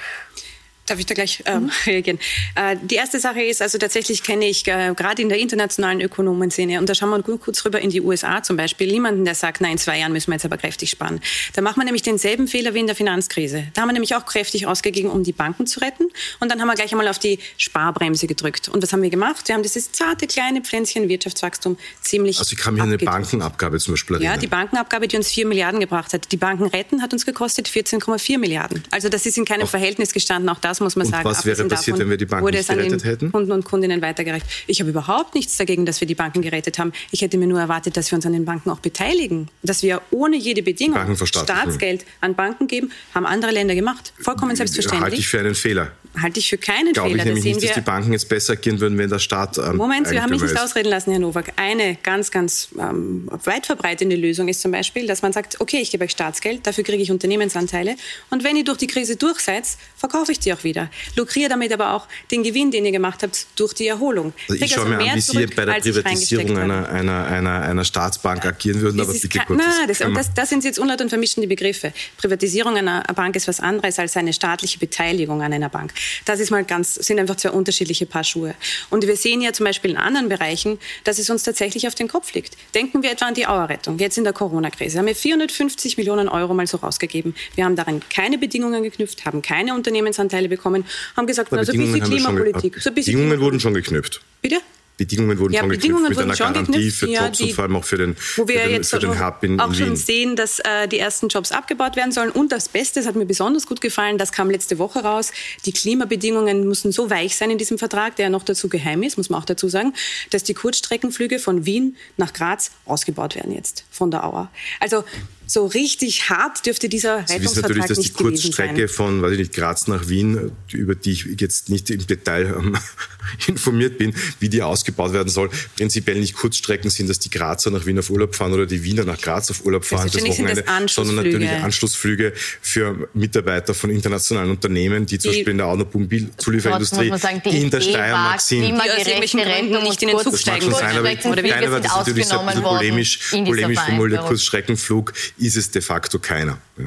[0.86, 1.72] Darf ich da gleich ähm, mhm.
[1.86, 2.20] reagieren?
[2.56, 6.80] Äh, die erste Sache ist, also tatsächlich kenne ich äh, gerade in der internationalen Ökonomenszene,
[6.80, 9.74] und da schauen wir kurz rüber in die USA zum Beispiel, niemanden, der sagt, nein,
[9.74, 11.22] in zwei Jahren müssen wir jetzt aber kräftig sparen.
[11.54, 13.68] Da macht man nämlich denselben Fehler wie in der Finanzkrise.
[13.74, 16.06] Da haben wir nämlich auch kräftig ausgegeben, um die Banken zu retten.
[16.40, 18.70] Und dann haben wir gleich einmal auf die Sparbremse gedrückt.
[18.70, 19.48] Und was haben wir gemacht?
[19.48, 23.94] Wir haben dieses zarte kleine Pflänzchen Wirtschaftswachstum ziemlich Also ich kann mir eine Bankenabgabe zum
[23.94, 24.34] Beispiel erinnern.
[24.34, 26.32] Ja, die Bankenabgabe, die uns 4 Milliarden gebracht hat.
[26.32, 28.84] Die Banken retten hat uns gekostet 14,4 Milliarden.
[28.92, 30.50] Also das ist in keinem auch Verhältnis gestanden.
[30.50, 31.26] Auch das muss man und sagen.
[31.26, 33.32] Was wäre passiert, wenn wir die Banken nicht gerettet hätten?
[33.32, 34.46] Kunden und Kundinnen weitergereicht.
[34.68, 36.94] Ich habe überhaupt nichts dagegen, dass wir die Banken gerettet haben.
[37.12, 39.50] Ich hätte mir nur erwartet, dass wir uns an den Banken auch beteiligen.
[39.64, 44.14] Dass wir ohne jede Bedingung Staatsgeld an Banken geben, haben andere Länder gemacht.
[44.20, 45.04] Vollkommen selbstverständlich.
[45.04, 47.24] Halte ich für einen Fehler halte ich für keinen Glaube Fehler.
[47.24, 49.58] Ich nämlich nicht, dass die Banken jetzt besser agieren würden, wenn der Staat.
[49.58, 51.54] Ähm, Moment, Sie haben mich nicht ausreden lassen, Herr Nowak.
[51.56, 55.92] Eine ganz, ganz ähm, weit verbreitende Lösung ist zum Beispiel, dass man sagt, okay, ich
[55.92, 57.96] gebe euch Staatsgeld, dafür kriege ich Unternehmensanteile
[58.30, 60.90] und wenn ihr durch die Krise durch seid, verkaufe ich die auch wieder.
[61.16, 64.34] Lukriere damit aber auch den Gewinn, den ihr gemacht habt, durch die Erholung.
[64.50, 67.84] Also ich schaue also mir an, wie Sie bei der Privatisierung einer, einer, einer, einer
[67.84, 69.60] Staatsbank agieren würden, aber bitte kurz.
[69.60, 71.94] Nein, das, das, das sind Sie jetzt unlaut und vermischen die Begriffe.
[72.18, 75.94] Privatisierung einer Bank ist was anderes als eine staatliche Beteiligung an einer Bank.
[76.26, 78.56] Das ist mal ganz sind einfach zwei unterschiedliche Paar Schuhe.
[78.90, 82.08] Und wir sehen ja zum Beispiel in anderen Bereichen, dass es uns tatsächlich auf den
[82.08, 82.58] Kopf liegt.
[82.76, 85.00] Denken wir etwa an die Auerrettung, jetzt in der Corona-Krise.
[85.00, 87.36] Haben wir 450 Millionen Euro mal so rausgegeben.
[87.56, 90.86] Wir haben darin keine Bedingungen geknüpft, haben keine Unternehmensanteile bekommen,
[91.18, 92.80] haben gesagt, na, so ein bisschen Klimapolitik.
[92.80, 94.22] So ein bisschen Bedingungen wurden schon geknüpft.
[94.42, 94.58] Bitte?
[95.02, 97.54] Bedingungen wurden ja, schon Bedingungen geknüpft mit einer Garantie geknüpft, für Jobs ja, die, und
[97.54, 99.96] vor allem auch für den, wo wir für den, jetzt Hub in, auch in schon
[99.96, 102.30] sehen, dass äh, die ersten Jobs abgebaut werden sollen.
[102.30, 105.32] Und das Beste, das hat mir besonders gut gefallen, das kam letzte Woche raus,
[105.66, 109.18] die Klimabedingungen müssen so weich sein in diesem Vertrag, der ja noch dazu geheim ist,
[109.18, 109.94] muss man auch dazu sagen,
[110.30, 114.52] dass die Kurzstreckenflüge von Wien nach Graz ausgebaut werden jetzt von der Auer.
[114.80, 115.04] Also
[115.52, 119.54] so richtig hart dürfte dieser Sie wissen natürlich, dass die Kurzstrecke von, weiß ich nicht,
[119.54, 122.78] Graz nach Wien, über die ich jetzt nicht im Detail ähm,
[123.48, 127.86] informiert bin, wie die ausgebaut werden soll, prinzipiell nicht Kurzstrecken sind, dass die Grazer nach
[127.86, 130.94] Wien auf Urlaub fahren oder die Wiener nach Graz auf Urlaub fahren das Wochenende, das
[130.94, 137.12] sondern natürlich Anschlussflüge für Mitarbeiter von internationalen Unternehmen, die zum die, Beispiel in der Automobilzulieferindustrie
[137.46, 138.64] in der Steiermark sind.
[138.64, 140.76] Die aus irgendwelchen Gründen nicht in den Zug steigen wollen.
[140.76, 146.20] Sein, aber keiner wird das natürlich so polemisch, polemisch formuliert, Kurzstreckenflug ist es de facto
[146.20, 146.58] keiner.
[146.78, 146.86] Ja.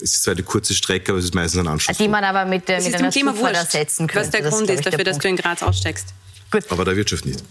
[0.00, 1.96] Es ist zwar eine kurze Strecke, aber es ist meistens ein Anschluss.
[1.96, 4.26] Die man aber mit, mit einer Zufahrt ersetzen könnte.
[4.26, 6.08] Was der Grund ist, ist dafür, dass du in Graz aussteigst.
[6.50, 6.64] Gut.
[6.70, 7.42] Aber der Wirtschaft nicht.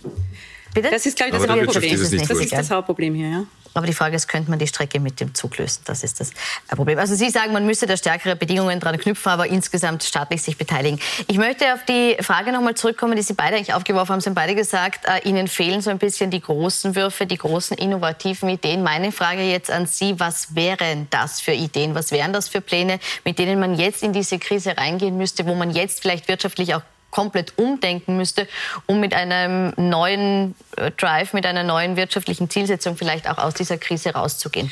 [0.73, 0.89] Bitte?
[0.91, 1.99] Das ist, glaube ich, das Hauptproblem.
[1.99, 3.43] Das, das ist das Hauptproblem hier, ja.
[3.73, 5.81] Aber die Frage ist, könnte man die Strecke mit dem Zug lösen?
[5.85, 6.31] Das ist das
[6.67, 6.99] Problem.
[6.99, 10.99] Also Sie sagen, man müsste da stärkere Bedingungen dran knüpfen, aber insgesamt staatlich sich beteiligen.
[11.27, 14.21] Ich möchte auf die Frage nochmal zurückkommen, die Sie beide eigentlich aufgeworfen haben.
[14.21, 17.77] Sie haben beide gesagt, äh, Ihnen fehlen so ein bisschen die großen Würfe, die großen
[17.77, 18.83] innovativen Ideen.
[18.83, 21.95] Meine Frage jetzt an Sie, was wären das für Ideen?
[21.95, 25.55] Was wären das für Pläne, mit denen man jetzt in diese Krise reingehen müsste, wo
[25.55, 28.47] man jetzt vielleicht wirtschaftlich auch komplett umdenken müsste,
[28.87, 33.77] um mit einem neuen äh, Drive, mit einer neuen wirtschaftlichen Zielsetzung vielleicht auch aus dieser
[33.77, 34.71] Krise rauszugehen.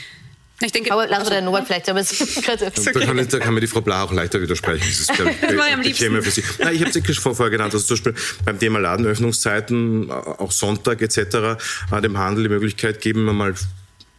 [0.61, 3.53] Ich denke, aber lassen wir den Novak vielleicht, aber es gerade da, kann, da kann
[3.53, 4.85] mir die Frau Blau auch leichter widersprechen.
[4.87, 6.21] Das ist, glaube ich, das war am liebsten.
[6.21, 6.43] Für sie.
[6.59, 11.01] Nein, ich habe es eh vorher genannt, also zum Beispiel beim Thema Ladenöffnungszeiten, auch Sonntag
[11.01, 11.57] etc.,
[12.03, 13.53] dem Handel die Möglichkeit geben, mal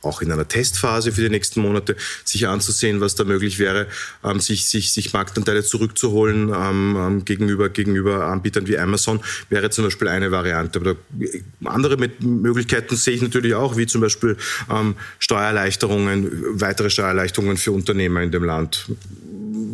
[0.03, 3.87] auch in einer Testphase für die nächsten Monate, sich anzusehen, was da möglich wäre,
[4.25, 9.85] ähm, sich, sich, sich Marktanteile zurückzuholen ähm, ähm, gegenüber, gegenüber Anbietern wie Amazon, wäre zum
[9.85, 10.81] Beispiel eine Variante.
[10.81, 14.37] Aber da, andere Möglichkeiten sehe ich natürlich auch, wie zum Beispiel
[14.71, 18.87] ähm, Steuererleichterungen, weitere Steuererleichterungen für Unternehmer in dem Land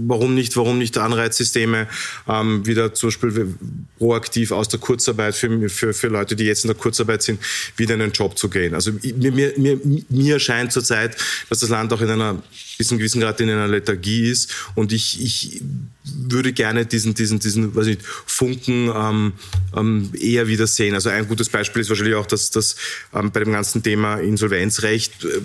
[0.07, 1.89] warum nicht, warum nicht Anreizsysteme
[2.29, 3.55] ähm, wieder zum Beispiel
[3.99, 7.41] proaktiv aus der Kurzarbeit für, für, für Leute, die jetzt in der Kurzarbeit sind,
[7.77, 8.75] wieder in den Job zu gehen.
[8.75, 11.17] Also mir, mir, mir, mir scheint zurzeit,
[11.49, 12.43] dass das Land auch in einer
[12.79, 15.63] bis einem gewissen Grad in einer Lethargie ist und ich, ich
[16.05, 19.33] würde gerne diesen, diesen, diesen weiß nicht, Funken ähm,
[19.77, 20.95] ähm, eher wieder sehen.
[20.95, 22.77] Also ein gutes Beispiel ist wahrscheinlich auch, dass das
[23.15, 25.41] ähm, bei dem ganzen Thema Insolvenzrecht äh,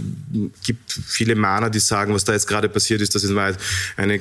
[0.63, 3.38] gibt viele Mahner, die sagen, was da jetzt gerade passiert ist, dass in
[3.98, 4.20] eine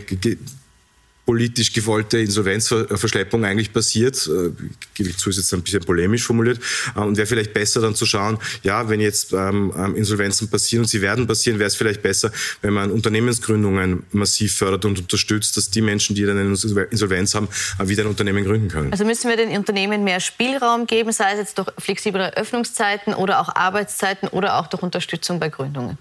[1.30, 4.16] politisch gewollte Insolvenzverschleppung eigentlich passiert.
[4.16, 6.58] Äh, zu ist jetzt ein bisschen polemisch formuliert.
[6.96, 10.82] Äh, und wäre vielleicht besser dann zu schauen, ja, wenn jetzt ähm, ähm, Insolvenzen passieren
[10.82, 15.56] und sie werden passieren, wäre es vielleicht besser, wenn man Unternehmensgründungen massiv fördert und unterstützt,
[15.56, 17.46] dass die Menschen, die dann eine Insolvenz haben,
[17.78, 18.90] äh, wieder ein Unternehmen gründen können.
[18.90, 23.40] Also müssen wir den Unternehmen mehr Spielraum geben, sei es jetzt durch flexiblere Öffnungszeiten oder
[23.40, 25.96] auch Arbeitszeiten oder auch durch Unterstützung bei Gründungen?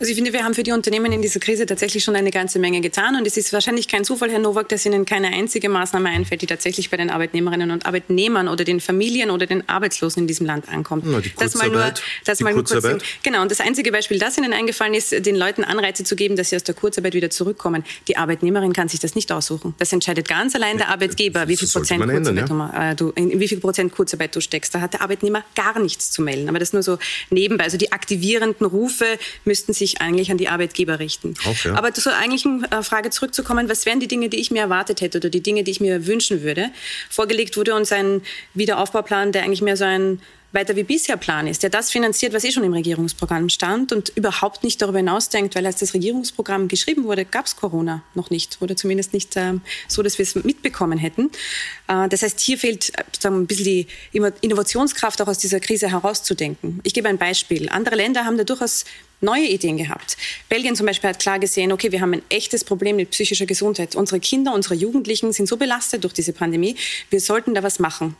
[0.00, 2.58] Also ich finde, wir haben für die Unternehmen in dieser Krise tatsächlich schon eine ganze
[2.58, 3.16] Menge getan.
[3.16, 6.46] Und es ist wahrscheinlich kein Zufall, Herr Nowak, dass Ihnen keine einzige Maßnahme einfällt, die
[6.46, 10.70] tatsächlich bei den Arbeitnehmerinnen und Arbeitnehmern oder den Familien oder den Arbeitslosen in diesem Land
[10.70, 11.04] ankommt.
[11.06, 11.92] Na, die das mal nur,
[12.24, 12.82] das mal nur kurz.
[13.22, 13.42] Genau.
[13.42, 16.56] Und das einzige Beispiel, das Ihnen eingefallen ist, den Leuten Anreize zu geben, dass sie
[16.56, 17.84] aus der Kurzarbeit wieder zurückkommen.
[18.08, 19.74] Die Arbeitnehmerin kann sich das nicht aussuchen.
[19.76, 22.94] Das entscheidet ganz allein der Arbeitgeber, wie viel Prozent ändern, ja?
[22.94, 24.74] du, in wie viel Prozent Kurzarbeit du steckst.
[24.74, 26.48] Da hat der Arbeitnehmer gar nichts zu melden.
[26.48, 27.64] Aber das nur so nebenbei.
[27.64, 29.04] Also die aktivierenden Rufe
[29.44, 31.34] müssten sich eigentlich an die Arbeit Arbeitgeber richten.
[31.64, 31.74] Ja.
[31.74, 35.18] Aber zur eigentlichen äh, Frage zurückzukommen, was wären die Dinge, die ich mir erwartet hätte
[35.18, 36.70] oder die Dinge, die ich mir wünschen würde?
[37.08, 38.22] Vorgelegt wurde uns ein
[38.54, 40.20] Wiederaufbauplan, der eigentlich mehr so ein
[40.52, 44.08] weiter wie bisher Plan ist, der das finanziert, was eh schon im Regierungsprogramm stand und
[44.16, 48.58] überhaupt nicht darüber hinausdenkt, weil als das Regierungsprogramm geschrieben wurde, gab es Corona noch nicht
[48.60, 49.54] oder zumindest nicht äh,
[49.86, 51.30] so, dass wir es mitbekommen hätten.
[51.86, 56.80] Äh, das heißt, hier fehlt äh, ein bisschen die Innovationskraft auch aus dieser Krise herauszudenken.
[56.82, 57.68] Ich gebe ein Beispiel.
[57.68, 58.84] Andere Länder haben da durchaus
[59.20, 60.16] neue Ideen gehabt.
[60.48, 63.94] Belgien zum Beispiel hat klar gesehen, okay, wir haben ein echtes Problem mit psychischer Gesundheit.
[63.94, 66.76] Unsere Kinder, unsere Jugendlichen sind so belastet durch diese Pandemie,
[67.10, 68.16] wir sollten da was machen.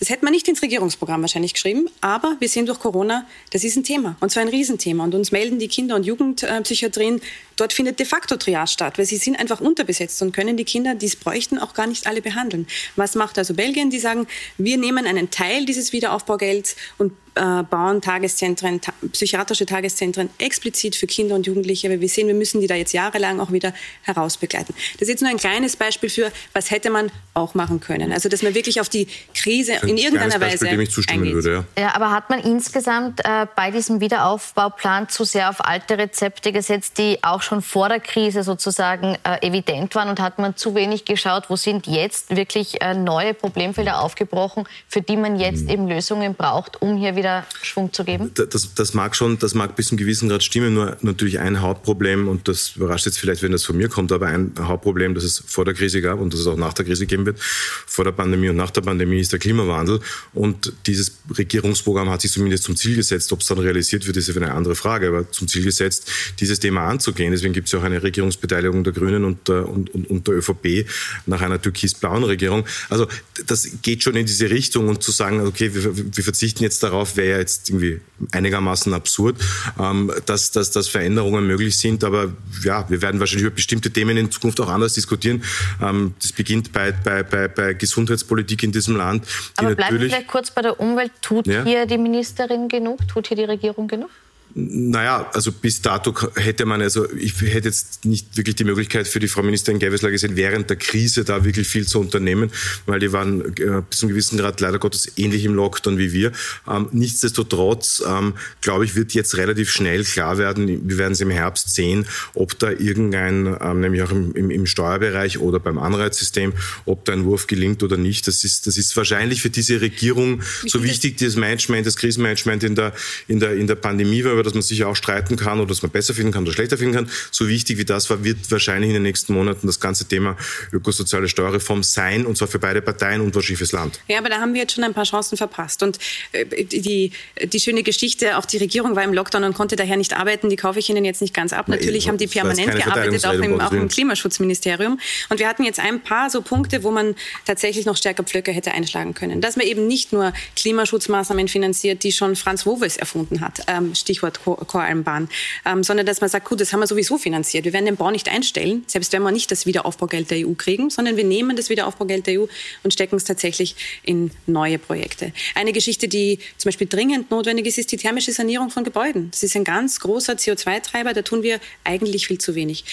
[0.00, 3.76] Das hätte man nicht ins Regierungsprogramm wahrscheinlich geschrieben, aber wir sehen durch Corona, das ist
[3.76, 5.04] ein Thema und zwar ein Riesenthema.
[5.04, 7.20] Und uns melden die Kinder- und Jugendpsychiatrien,
[7.56, 10.94] dort findet de facto Triage statt, weil sie sind einfach unterbesetzt und können die Kinder,
[10.94, 12.66] die es bräuchten, auch gar nicht alle behandeln.
[12.96, 13.90] Was macht also Belgien?
[13.90, 20.28] Die sagen, wir nehmen einen Teil dieses Wiederaufbaugelds und äh, bauen Tageszentren, ta psychiatrische Tageszentren
[20.38, 23.50] explizit für Kinder und Jugendliche, weil wir sehen, wir müssen die da jetzt jahrelang auch
[23.50, 23.72] wieder
[24.02, 24.74] herausbegleiten.
[24.94, 28.12] Das ist jetzt nur ein kleines Beispiel für, was hätte man auch machen können.
[28.12, 31.34] Also, dass man wirklich auf die Krise in irgendeiner Beispiel, Weise dem ich zustimmen eingeht.
[31.34, 31.64] würde.
[31.76, 31.82] Ja.
[31.82, 31.94] ja.
[31.94, 37.18] aber hat man insgesamt äh, bei diesem Wiederaufbauplan zu sehr auf alte Rezepte gesetzt, die
[37.22, 41.48] auch schon vor der Krise sozusagen äh, evident waren und hat man zu wenig geschaut,
[41.48, 45.70] wo sind jetzt wirklich äh, neue Problemfelder aufgebrochen, für die man jetzt mhm.
[45.70, 48.30] eben Lösungen braucht, um hier wieder wieder Schwung zu geben?
[48.34, 52.28] Das, das mag schon, das mag bis zum gewissen Grad stimmen, nur natürlich ein Hauptproblem,
[52.28, 55.42] und das überrascht jetzt vielleicht, wenn das von mir kommt, aber ein Hauptproblem, das es
[55.46, 58.12] vor der Krise gab und das es auch nach der Krise geben wird, vor der
[58.12, 60.00] Pandemie und nach der Pandemie, ist der Klimawandel.
[60.32, 63.32] Und dieses Regierungsprogramm hat sich zumindest zum Ziel gesetzt.
[63.32, 66.86] Ob es dann realisiert wird, ist eine andere Frage, aber zum Ziel gesetzt, dieses Thema
[66.86, 67.32] anzugehen.
[67.32, 70.86] Deswegen gibt es ja auch eine Regierungsbeteiligung der Grünen und, und, und, und der ÖVP
[71.26, 72.64] nach einer türkis-blauen Regierung.
[72.88, 73.06] Also
[73.46, 77.09] das geht schon in diese Richtung und zu sagen, okay, wir, wir verzichten jetzt darauf,
[77.16, 78.00] wäre ja jetzt irgendwie
[78.32, 79.36] einigermaßen absurd,
[79.78, 82.04] ähm, dass, dass, dass Veränderungen möglich sind.
[82.04, 85.42] Aber ja, wir werden wahrscheinlich über bestimmte Themen in Zukunft auch anders diskutieren.
[85.82, 89.26] Ähm, das beginnt bei, bei, bei, bei Gesundheitspolitik in diesem Land.
[89.56, 91.12] Aber bleiben wir vielleicht kurz bei der Umwelt.
[91.22, 91.64] Tut ja?
[91.64, 93.06] hier die Ministerin genug?
[93.08, 94.10] Tut hier die Regierung genug?
[94.54, 99.20] Naja, also bis dato hätte man, also ich hätte jetzt nicht wirklich die Möglichkeit für
[99.20, 102.50] die Frau Ministerin Gewessler gesehen, während der Krise da wirklich viel zu unternehmen,
[102.86, 106.12] weil die waren äh, bis zu einem gewissen Grad leider Gottes ähnlich im Lockdown wie
[106.12, 106.32] wir.
[106.68, 111.30] Ähm, nichtsdestotrotz, ähm, glaube ich, wird jetzt relativ schnell klar werden, wir werden es im
[111.30, 116.54] Herbst sehen, ob da irgendein, ähm, nämlich auch im, im, im Steuerbereich oder beim Anreizsystem,
[116.86, 118.26] ob da ein Wurf gelingt oder nicht.
[118.26, 122.74] Das ist, das ist wahrscheinlich für diese Regierung so wichtig, das Management, das Krisenmanagement in
[122.74, 122.92] der,
[123.28, 125.82] in der, in der Pandemie war, über das man sich auch streiten kann oder das
[125.82, 127.10] man besser finden kann oder schlechter finden kann.
[127.30, 130.36] So wichtig wie das war, wird wahrscheinlich in den nächsten Monaten das ganze Thema
[130.72, 134.00] ökosoziale Steuerreform sein und zwar für beide Parteien und wahrscheinlich fürs Land.
[134.08, 135.82] Ja, aber da haben wir jetzt schon ein paar Chancen verpasst.
[135.82, 135.98] Und
[136.32, 140.16] äh, die, die schöne Geschichte, auch die Regierung war im Lockdown und konnte daher nicht
[140.16, 141.68] arbeiten, die kaufe ich Ihnen jetzt nicht ganz ab.
[141.68, 144.98] Natürlich haben die permanent gearbeitet, auch im, auch im Klimaschutzministerium.
[145.28, 148.72] Und wir hatten jetzt ein paar so Punkte, wo man tatsächlich noch stärker Pflöcke hätte
[148.72, 149.42] einschlagen können.
[149.42, 153.60] Dass man eben nicht nur Klimaschutzmaßnahmen finanziert, die schon Franz Woves erfunden hat.
[153.66, 155.28] Ähm, Stichwort Stichwort Choralmbahn,
[155.66, 157.64] ähm, sondern dass man sagt, gut, das haben wir sowieso finanziert.
[157.64, 160.90] Wir werden den Bau nicht einstellen, selbst wenn wir nicht das Wiederaufbaugeld der EU kriegen,
[160.90, 162.46] sondern wir nehmen das Wiederaufbaugeld der EU
[162.82, 165.32] und stecken es tatsächlich in neue Projekte.
[165.54, 169.30] Eine Geschichte, die zum Beispiel dringend notwendig ist, ist die thermische Sanierung von Gebäuden.
[169.30, 172.84] Das ist ein ganz großer CO2-Treiber, da tun wir eigentlich viel zu wenig.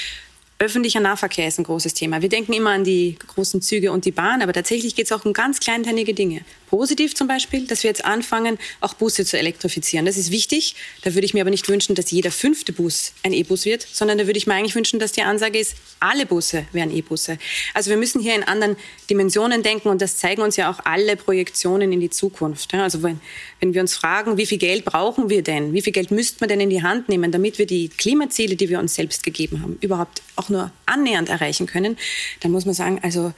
[0.60, 2.24] Öffentlicher Nahverkehr ist ein großes Thema.
[2.24, 5.24] Wir denken immer an die großen Züge und die Bahn, aber tatsächlich geht es auch
[5.24, 6.42] um ganz kleinteilige Dinge.
[6.68, 10.06] Positiv zum Beispiel, dass wir jetzt anfangen, auch Busse zu elektrifizieren.
[10.06, 10.76] Das ist wichtig.
[11.04, 14.18] Da würde ich mir aber nicht wünschen, dass jeder fünfte Bus ein E-Bus wird, sondern
[14.18, 17.38] da würde ich mir eigentlich wünschen, dass die Ansage ist, alle Busse wären E-Busse.
[17.74, 18.76] Also wir müssen hier in anderen
[19.10, 22.74] Dimensionen denken und das zeigen uns ja auch alle Projektionen in die Zukunft.
[22.74, 23.20] Also wenn,
[23.60, 25.74] wenn wir uns fragen, wie viel Geld brauchen wir denn?
[25.74, 28.70] Wie viel Geld müsste man denn in die Hand nehmen, damit wir die Klimaziele, die
[28.70, 31.98] wir uns selbst gegeben haben, überhaupt auch nur annähernd erreichen können,
[32.42, 33.34] dann muss man sagen, also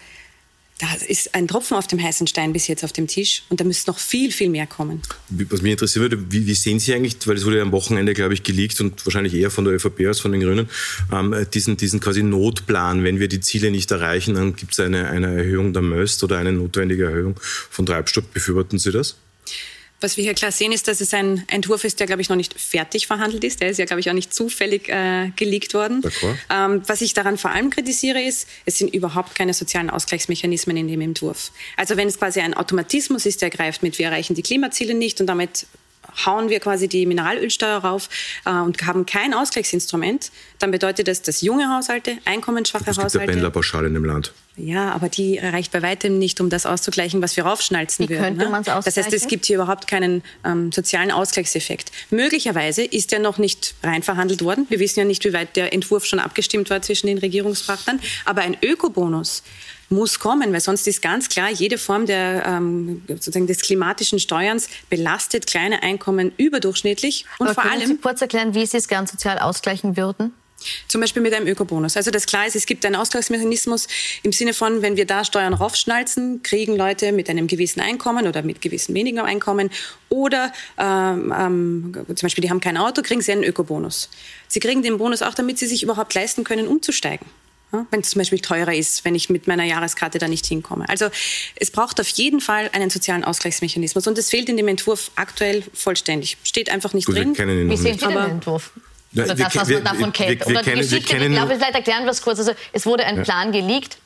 [0.79, 3.65] da ist ein Tropfen auf dem heißen Stein bis jetzt auf dem Tisch und da
[3.65, 5.01] müsste noch viel, viel mehr kommen.
[5.29, 8.13] Was mich interessieren würde, wie, wie sehen Sie eigentlich, weil es wurde ja am Wochenende,
[8.13, 10.69] glaube ich, geleakt und wahrscheinlich eher von der ÖVP als von den Grünen,
[11.11, 15.09] ähm, diesen, diesen quasi Notplan, wenn wir die Ziele nicht erreichen, dann gibt es eine,
[15.09, 17.37] eine Erhöhung der Möst oder eine notwendige Erhöhung
[17.69, 18.23] von Treibstoff.
[18.27, 19.17] Befürworten Sie das?
[20.01, 22.35] Was wir hier klar sehen, ist, dass es ein Entwurf ist, der, glaube ich, noch
[22.35, 23.59] nicht fertig verhandelt ist.
[23.59, 26.01] Der ist ja, glaube ich, auch nicht zufällig äh, geleakt worden.
[26.49, 30.87] Ähm, was ich daran vor allem kritisiere, ist, es sind überhaupt keine sozialen Ausgleichsmechanismen in
[30.87, 31.51] dem Entwurf.
[31.75, 35.19] Also wenn es quasi ein Automatismus ist, der greift mit, wir erreichen die Klimaziele nicht
[35.19, 35.65] und damit
[36.25, 38.09] hauen wir quasi die Mineralölsteuer rauf
[38.45, 43.27] äh, und haben kein Ausgleichsinstrument, dann bedeutet das, dass junge Haushalte, einkommensschwache es gibt Haushalte.
[43.27, 44.33] Der Pendlerpauschale in dem Land.
[44.59, 48.37] Ja, aber die reicht bei weitem nicht, um das auszugleichen, was wir raufschnalzen Wie würden.
[48.37, 48.81] könnte ne?
[48.83, 51.91] Das heißt, es gibt hier überhaupt keinen ähm, sozialen Ausgleichseffekt.
[52.09, 54.65] Möglicherweise ist der noch nicht rein verhandelt worden.
[54.69, 58.01] Wir wissen ja nicht, wie weit der Entwurf schon abgestimmt war zwischen den Regierungspartnern.
[58.25, 59.43] Aber ein Ökobonus
[59.89, 64.69] muss kommen, weil sonst ist ganz klar, jede Form der, ähm, sozusagen des klimatischen Steuerns
[64.89, 67.25] belastet kleine Einkommen überdurchschnittlich.
[67.39, 70.33] Und Aber vor können allem Sie kurz erklären, wie Sie es gern sozial ausgleichen würden?
[70.87, 71.97] zum Beispiel mit einem Ökobonus.
[71.97, 73.87] Also das klar ist, es gibt einen Ausgleichsmechanismus
[74.23, 78.41] im Sinne von, wenn wir da Steuern raufschnalzen, kriegen Leute mit einem gewissen Einkommen oder
[78.41, 79.69] mit gewissen weniger Einkommen
[80.09, 84.09] oder ähm, ähm, zum Beispiel, die haben kein Auto, kriegen sie einen Ökobonus.
[84.47, 87.25] Sie kriegen den Bonus auch, damit sie sich überhaupt leisten können, umzusteigen.
[87.71, 90.89] Ja, wenn es zum Beispiel teurer ist, wenn ich mit meiner Jahreskarte da nicht hinkomme.
[90.89, 91.09] Also
[91.55, 95.63] es braucht auf jeden Fall einen sozialen Ausgleichsmechanismus und das fehlt in dem Entwurf aktuell
[95.75, 96.37] vollständig.
[96.43, 97.33] Steht einfach nicht Gut, wir drin.
[97.35, 97.99] kennen ihn Wie noch sehen nicht.
[98.01, 98.71] Sie den Aber- Entwurf?
[99.11, 100.29] Ja, Oder wir das, was wir- man davon wir- kennt.
[100.29, 102.39] wir- wir Oder die kennen- wir Geschichte, kennen ich glaube, vielleicht erklären wir es kurz.
[102.39, 103.97] Also es wurde ein Plan geleakt,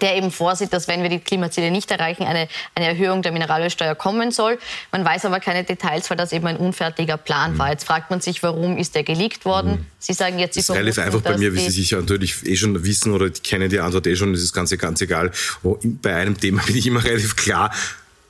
[0.00, 3.94] der eben vorsieht, dass wenn wir die Klimaziele nicht erreichen, eine, eine Erhöhung der Mineralölsteuer
[3.94, 4.58] kommen soll.
[4.92, 7.70] Man weiß aber keine Details, weil das eben ein unfertiger Plan war.
[7.70, 9.86] Jetzt fragt man sich, warum ist der geleakt worden?
[9.98, 12.82] Sie sagen jetzt, Sie Das ist einfach bei mir, wie Sie sicher natürlich eh schon
[12.84, 15.30] wissen oder kennen die Antwort eh schon, das ist ganz, ganz egal.
[15.62, 17.70] Oh, Bei einem Thema bin ich immer relativ klar,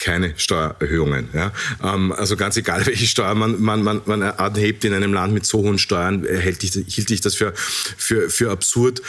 [0.00, 1.28] keine Steuererhöhungen.
[1.32, 1.52] Ja?
[1.82, 5.46] Ähm, also ganz egal, welche Steuer man, man, man, man anhebt in einem Land mit
[5.46, 9.02] so hohen Steuern, äh, hält ich, hielt ich das für, für, für absurd.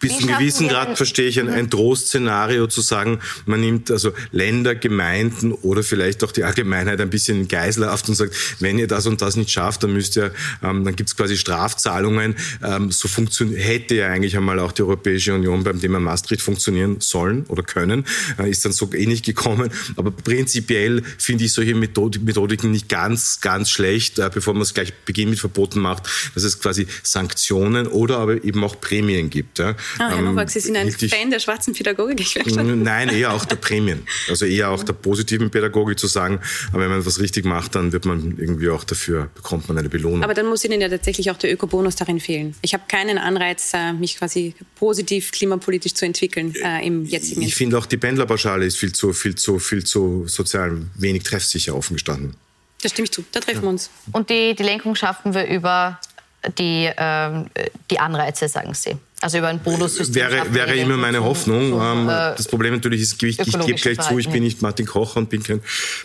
[0.00, 4.12] Bis zu einem gewissen Grad verstehe ich ein, ein Trostszenario zu sagen, man nimmt also
[4.32, 8.86] Länder, Gemeinden oder vielleicht auch die Allgemeinheit ein bisschen in Geiselhaft und sagt, wenn ihr
[8.86, 10.32] das und das nicht schafft, dann müsst ihr,
[10.62, 12.34] ähm, dann gibt es quasi Strafzahlungen.
[12.64, 16.96] Ähm, so funktion hätte ja eigentlich einmal auch die Europäische Union beim Thema Maastricht funktionieren
[17.00, 18.06] sollen oder können.
[18.38, 19.70] Äh, ist dann so eh nicht gekommen.
[19.96, 24.72] Aber prinzipiell finde ich solche Method Methodiken nicht ganz, ganz schlecht, äh, bevor man es
[24.72, 29.58] gleich Beginn mit Verboten macht, dass es quasi Sanktionen oder aber eben auch Prämien gibt.
[29.58, 29.76] Ja.
[29.98, 32.20] Ah, Herr Nowak, Sie sind ein Fan der schwarzen Pädagogik.
[32.20, 32.82] Ich schon.
[32.82, 34.06] Nein, eher auch der Prämien.
[34.28, 36.40] Also eher auch der positiven Pädagogik zu sagen,
[36.72, 39.88] aber wenn man was richtig macht, dann wird man irgendwie auch dafür, bekommt man eine
[39.88, 40.22] Belohnung.
[40.22, 42.54] Aber dann muss Ihnen ja tatsächlich auch der Ökobonus darin fehlen.
[42.62, 47.54] Ich habe keinen Anreiz, äh, mich quasi positiv klimapolitisch zu entwickeln äh, im jetzigen ich
[47.54, 51.94] finde auch die Pendlerpauschale ist viel zu, viel zu, viel zu sozial wenig treffsicher offen
[51.94, 52.36] gestanden.
[52.82, 53.24] Da stimme ich zu.
[53.32, 53.90] Da treffen wir uns.
[54.12, 55.98] Und die, die Lenkung schaffen wir über
[56.58, 57.50] die, ähm,
[57.90, 58.96] die Anreize, sagen Sie.
[59.22, 60.14] Also über ein Bonussystem.
[60.14, 61.72] Wäre, wäre immer meine Hoffnung.
[61.72, 64.62] zum, Ähm, äh, das Problem natürlich ist, ich, ich gebe gleich zu, ich bin nicht
[64.62, 65.60] Martin Kocher und bin kein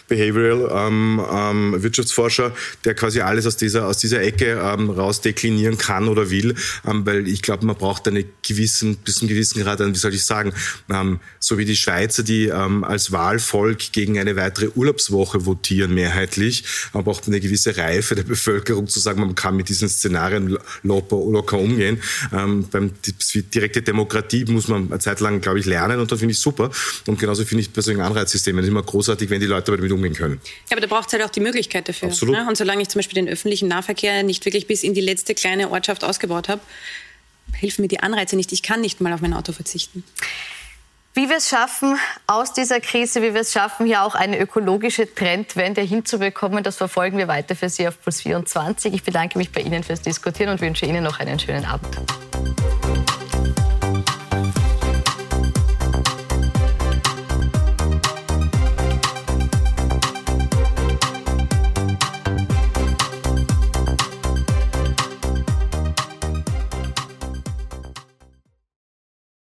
[0.10, 2.52] Behavioral ähm, ähm, Wirtschaftsforscher,
[2.84, 7.06] der quasi alles aus dieser, aus dieser Ecke ähm, raus deklinieren kann oder will, ähm,
[7.06, 10.26] weil ich glaube, man braucht eine gewissen, bis zum gewissen Grad, einen, wie soll ich
[10.26, 10.52] sagen,
[10.90, 17.12] ähm, so wie die Schweizer, die als Wahlvolk gegen eine weitere Urlaubswoche votieren, mehrheitlich, aber
[17.12, 21.58] auch eine gewisse Reife der Bevölkerung zu sagen, man kann mit diesen Szenarien locker, locker
[21.58, 22.02] umgehen.
[22.32, 26.34] Beim die direkte Demokratie muss man eine Zeit lang, glaube ich, lernen und das finde
[26.34, 26.72] ich super.
[27.06, 30.40] Und genauso finde ich bei solchen Anreizsystemen immer großartig, wenn die Leute damit umgehen können.
[30.70, 32.10] Ja, aber da braucht es halt auch die Möglichkeit dafür.
[32.10, 32.36] Absolut.
[32.36, 32.46] Ne?
[32.48, 35.72] Und solange ich zum Beispiel den öffentlichen Nahverkehr nicht wirklich bis in die letzte kleine
[35.72, 36.62] Ortschaft ausgebaut habe,
[37.54, 38.52] helfen mir die Anreize nicht.
[38.52, 40.04] Ich kann nicht mal auf mein Auto verzichten.
[41.18, 41.98] Wie wir es schaffen,
[42.28, 47.18] aus dieser Krise, wie wir es schaffen, hier auch eine ökologische Trendwende hinzubekommen, das verfolgen
[47.18, 48.94] wir weiter für Sie auf Plus 24.
[48.94, 51.88] Ich bedanke mich bei Ihnen fürs Diskutieren und wünsche Ihnen noch einen schönen Abend.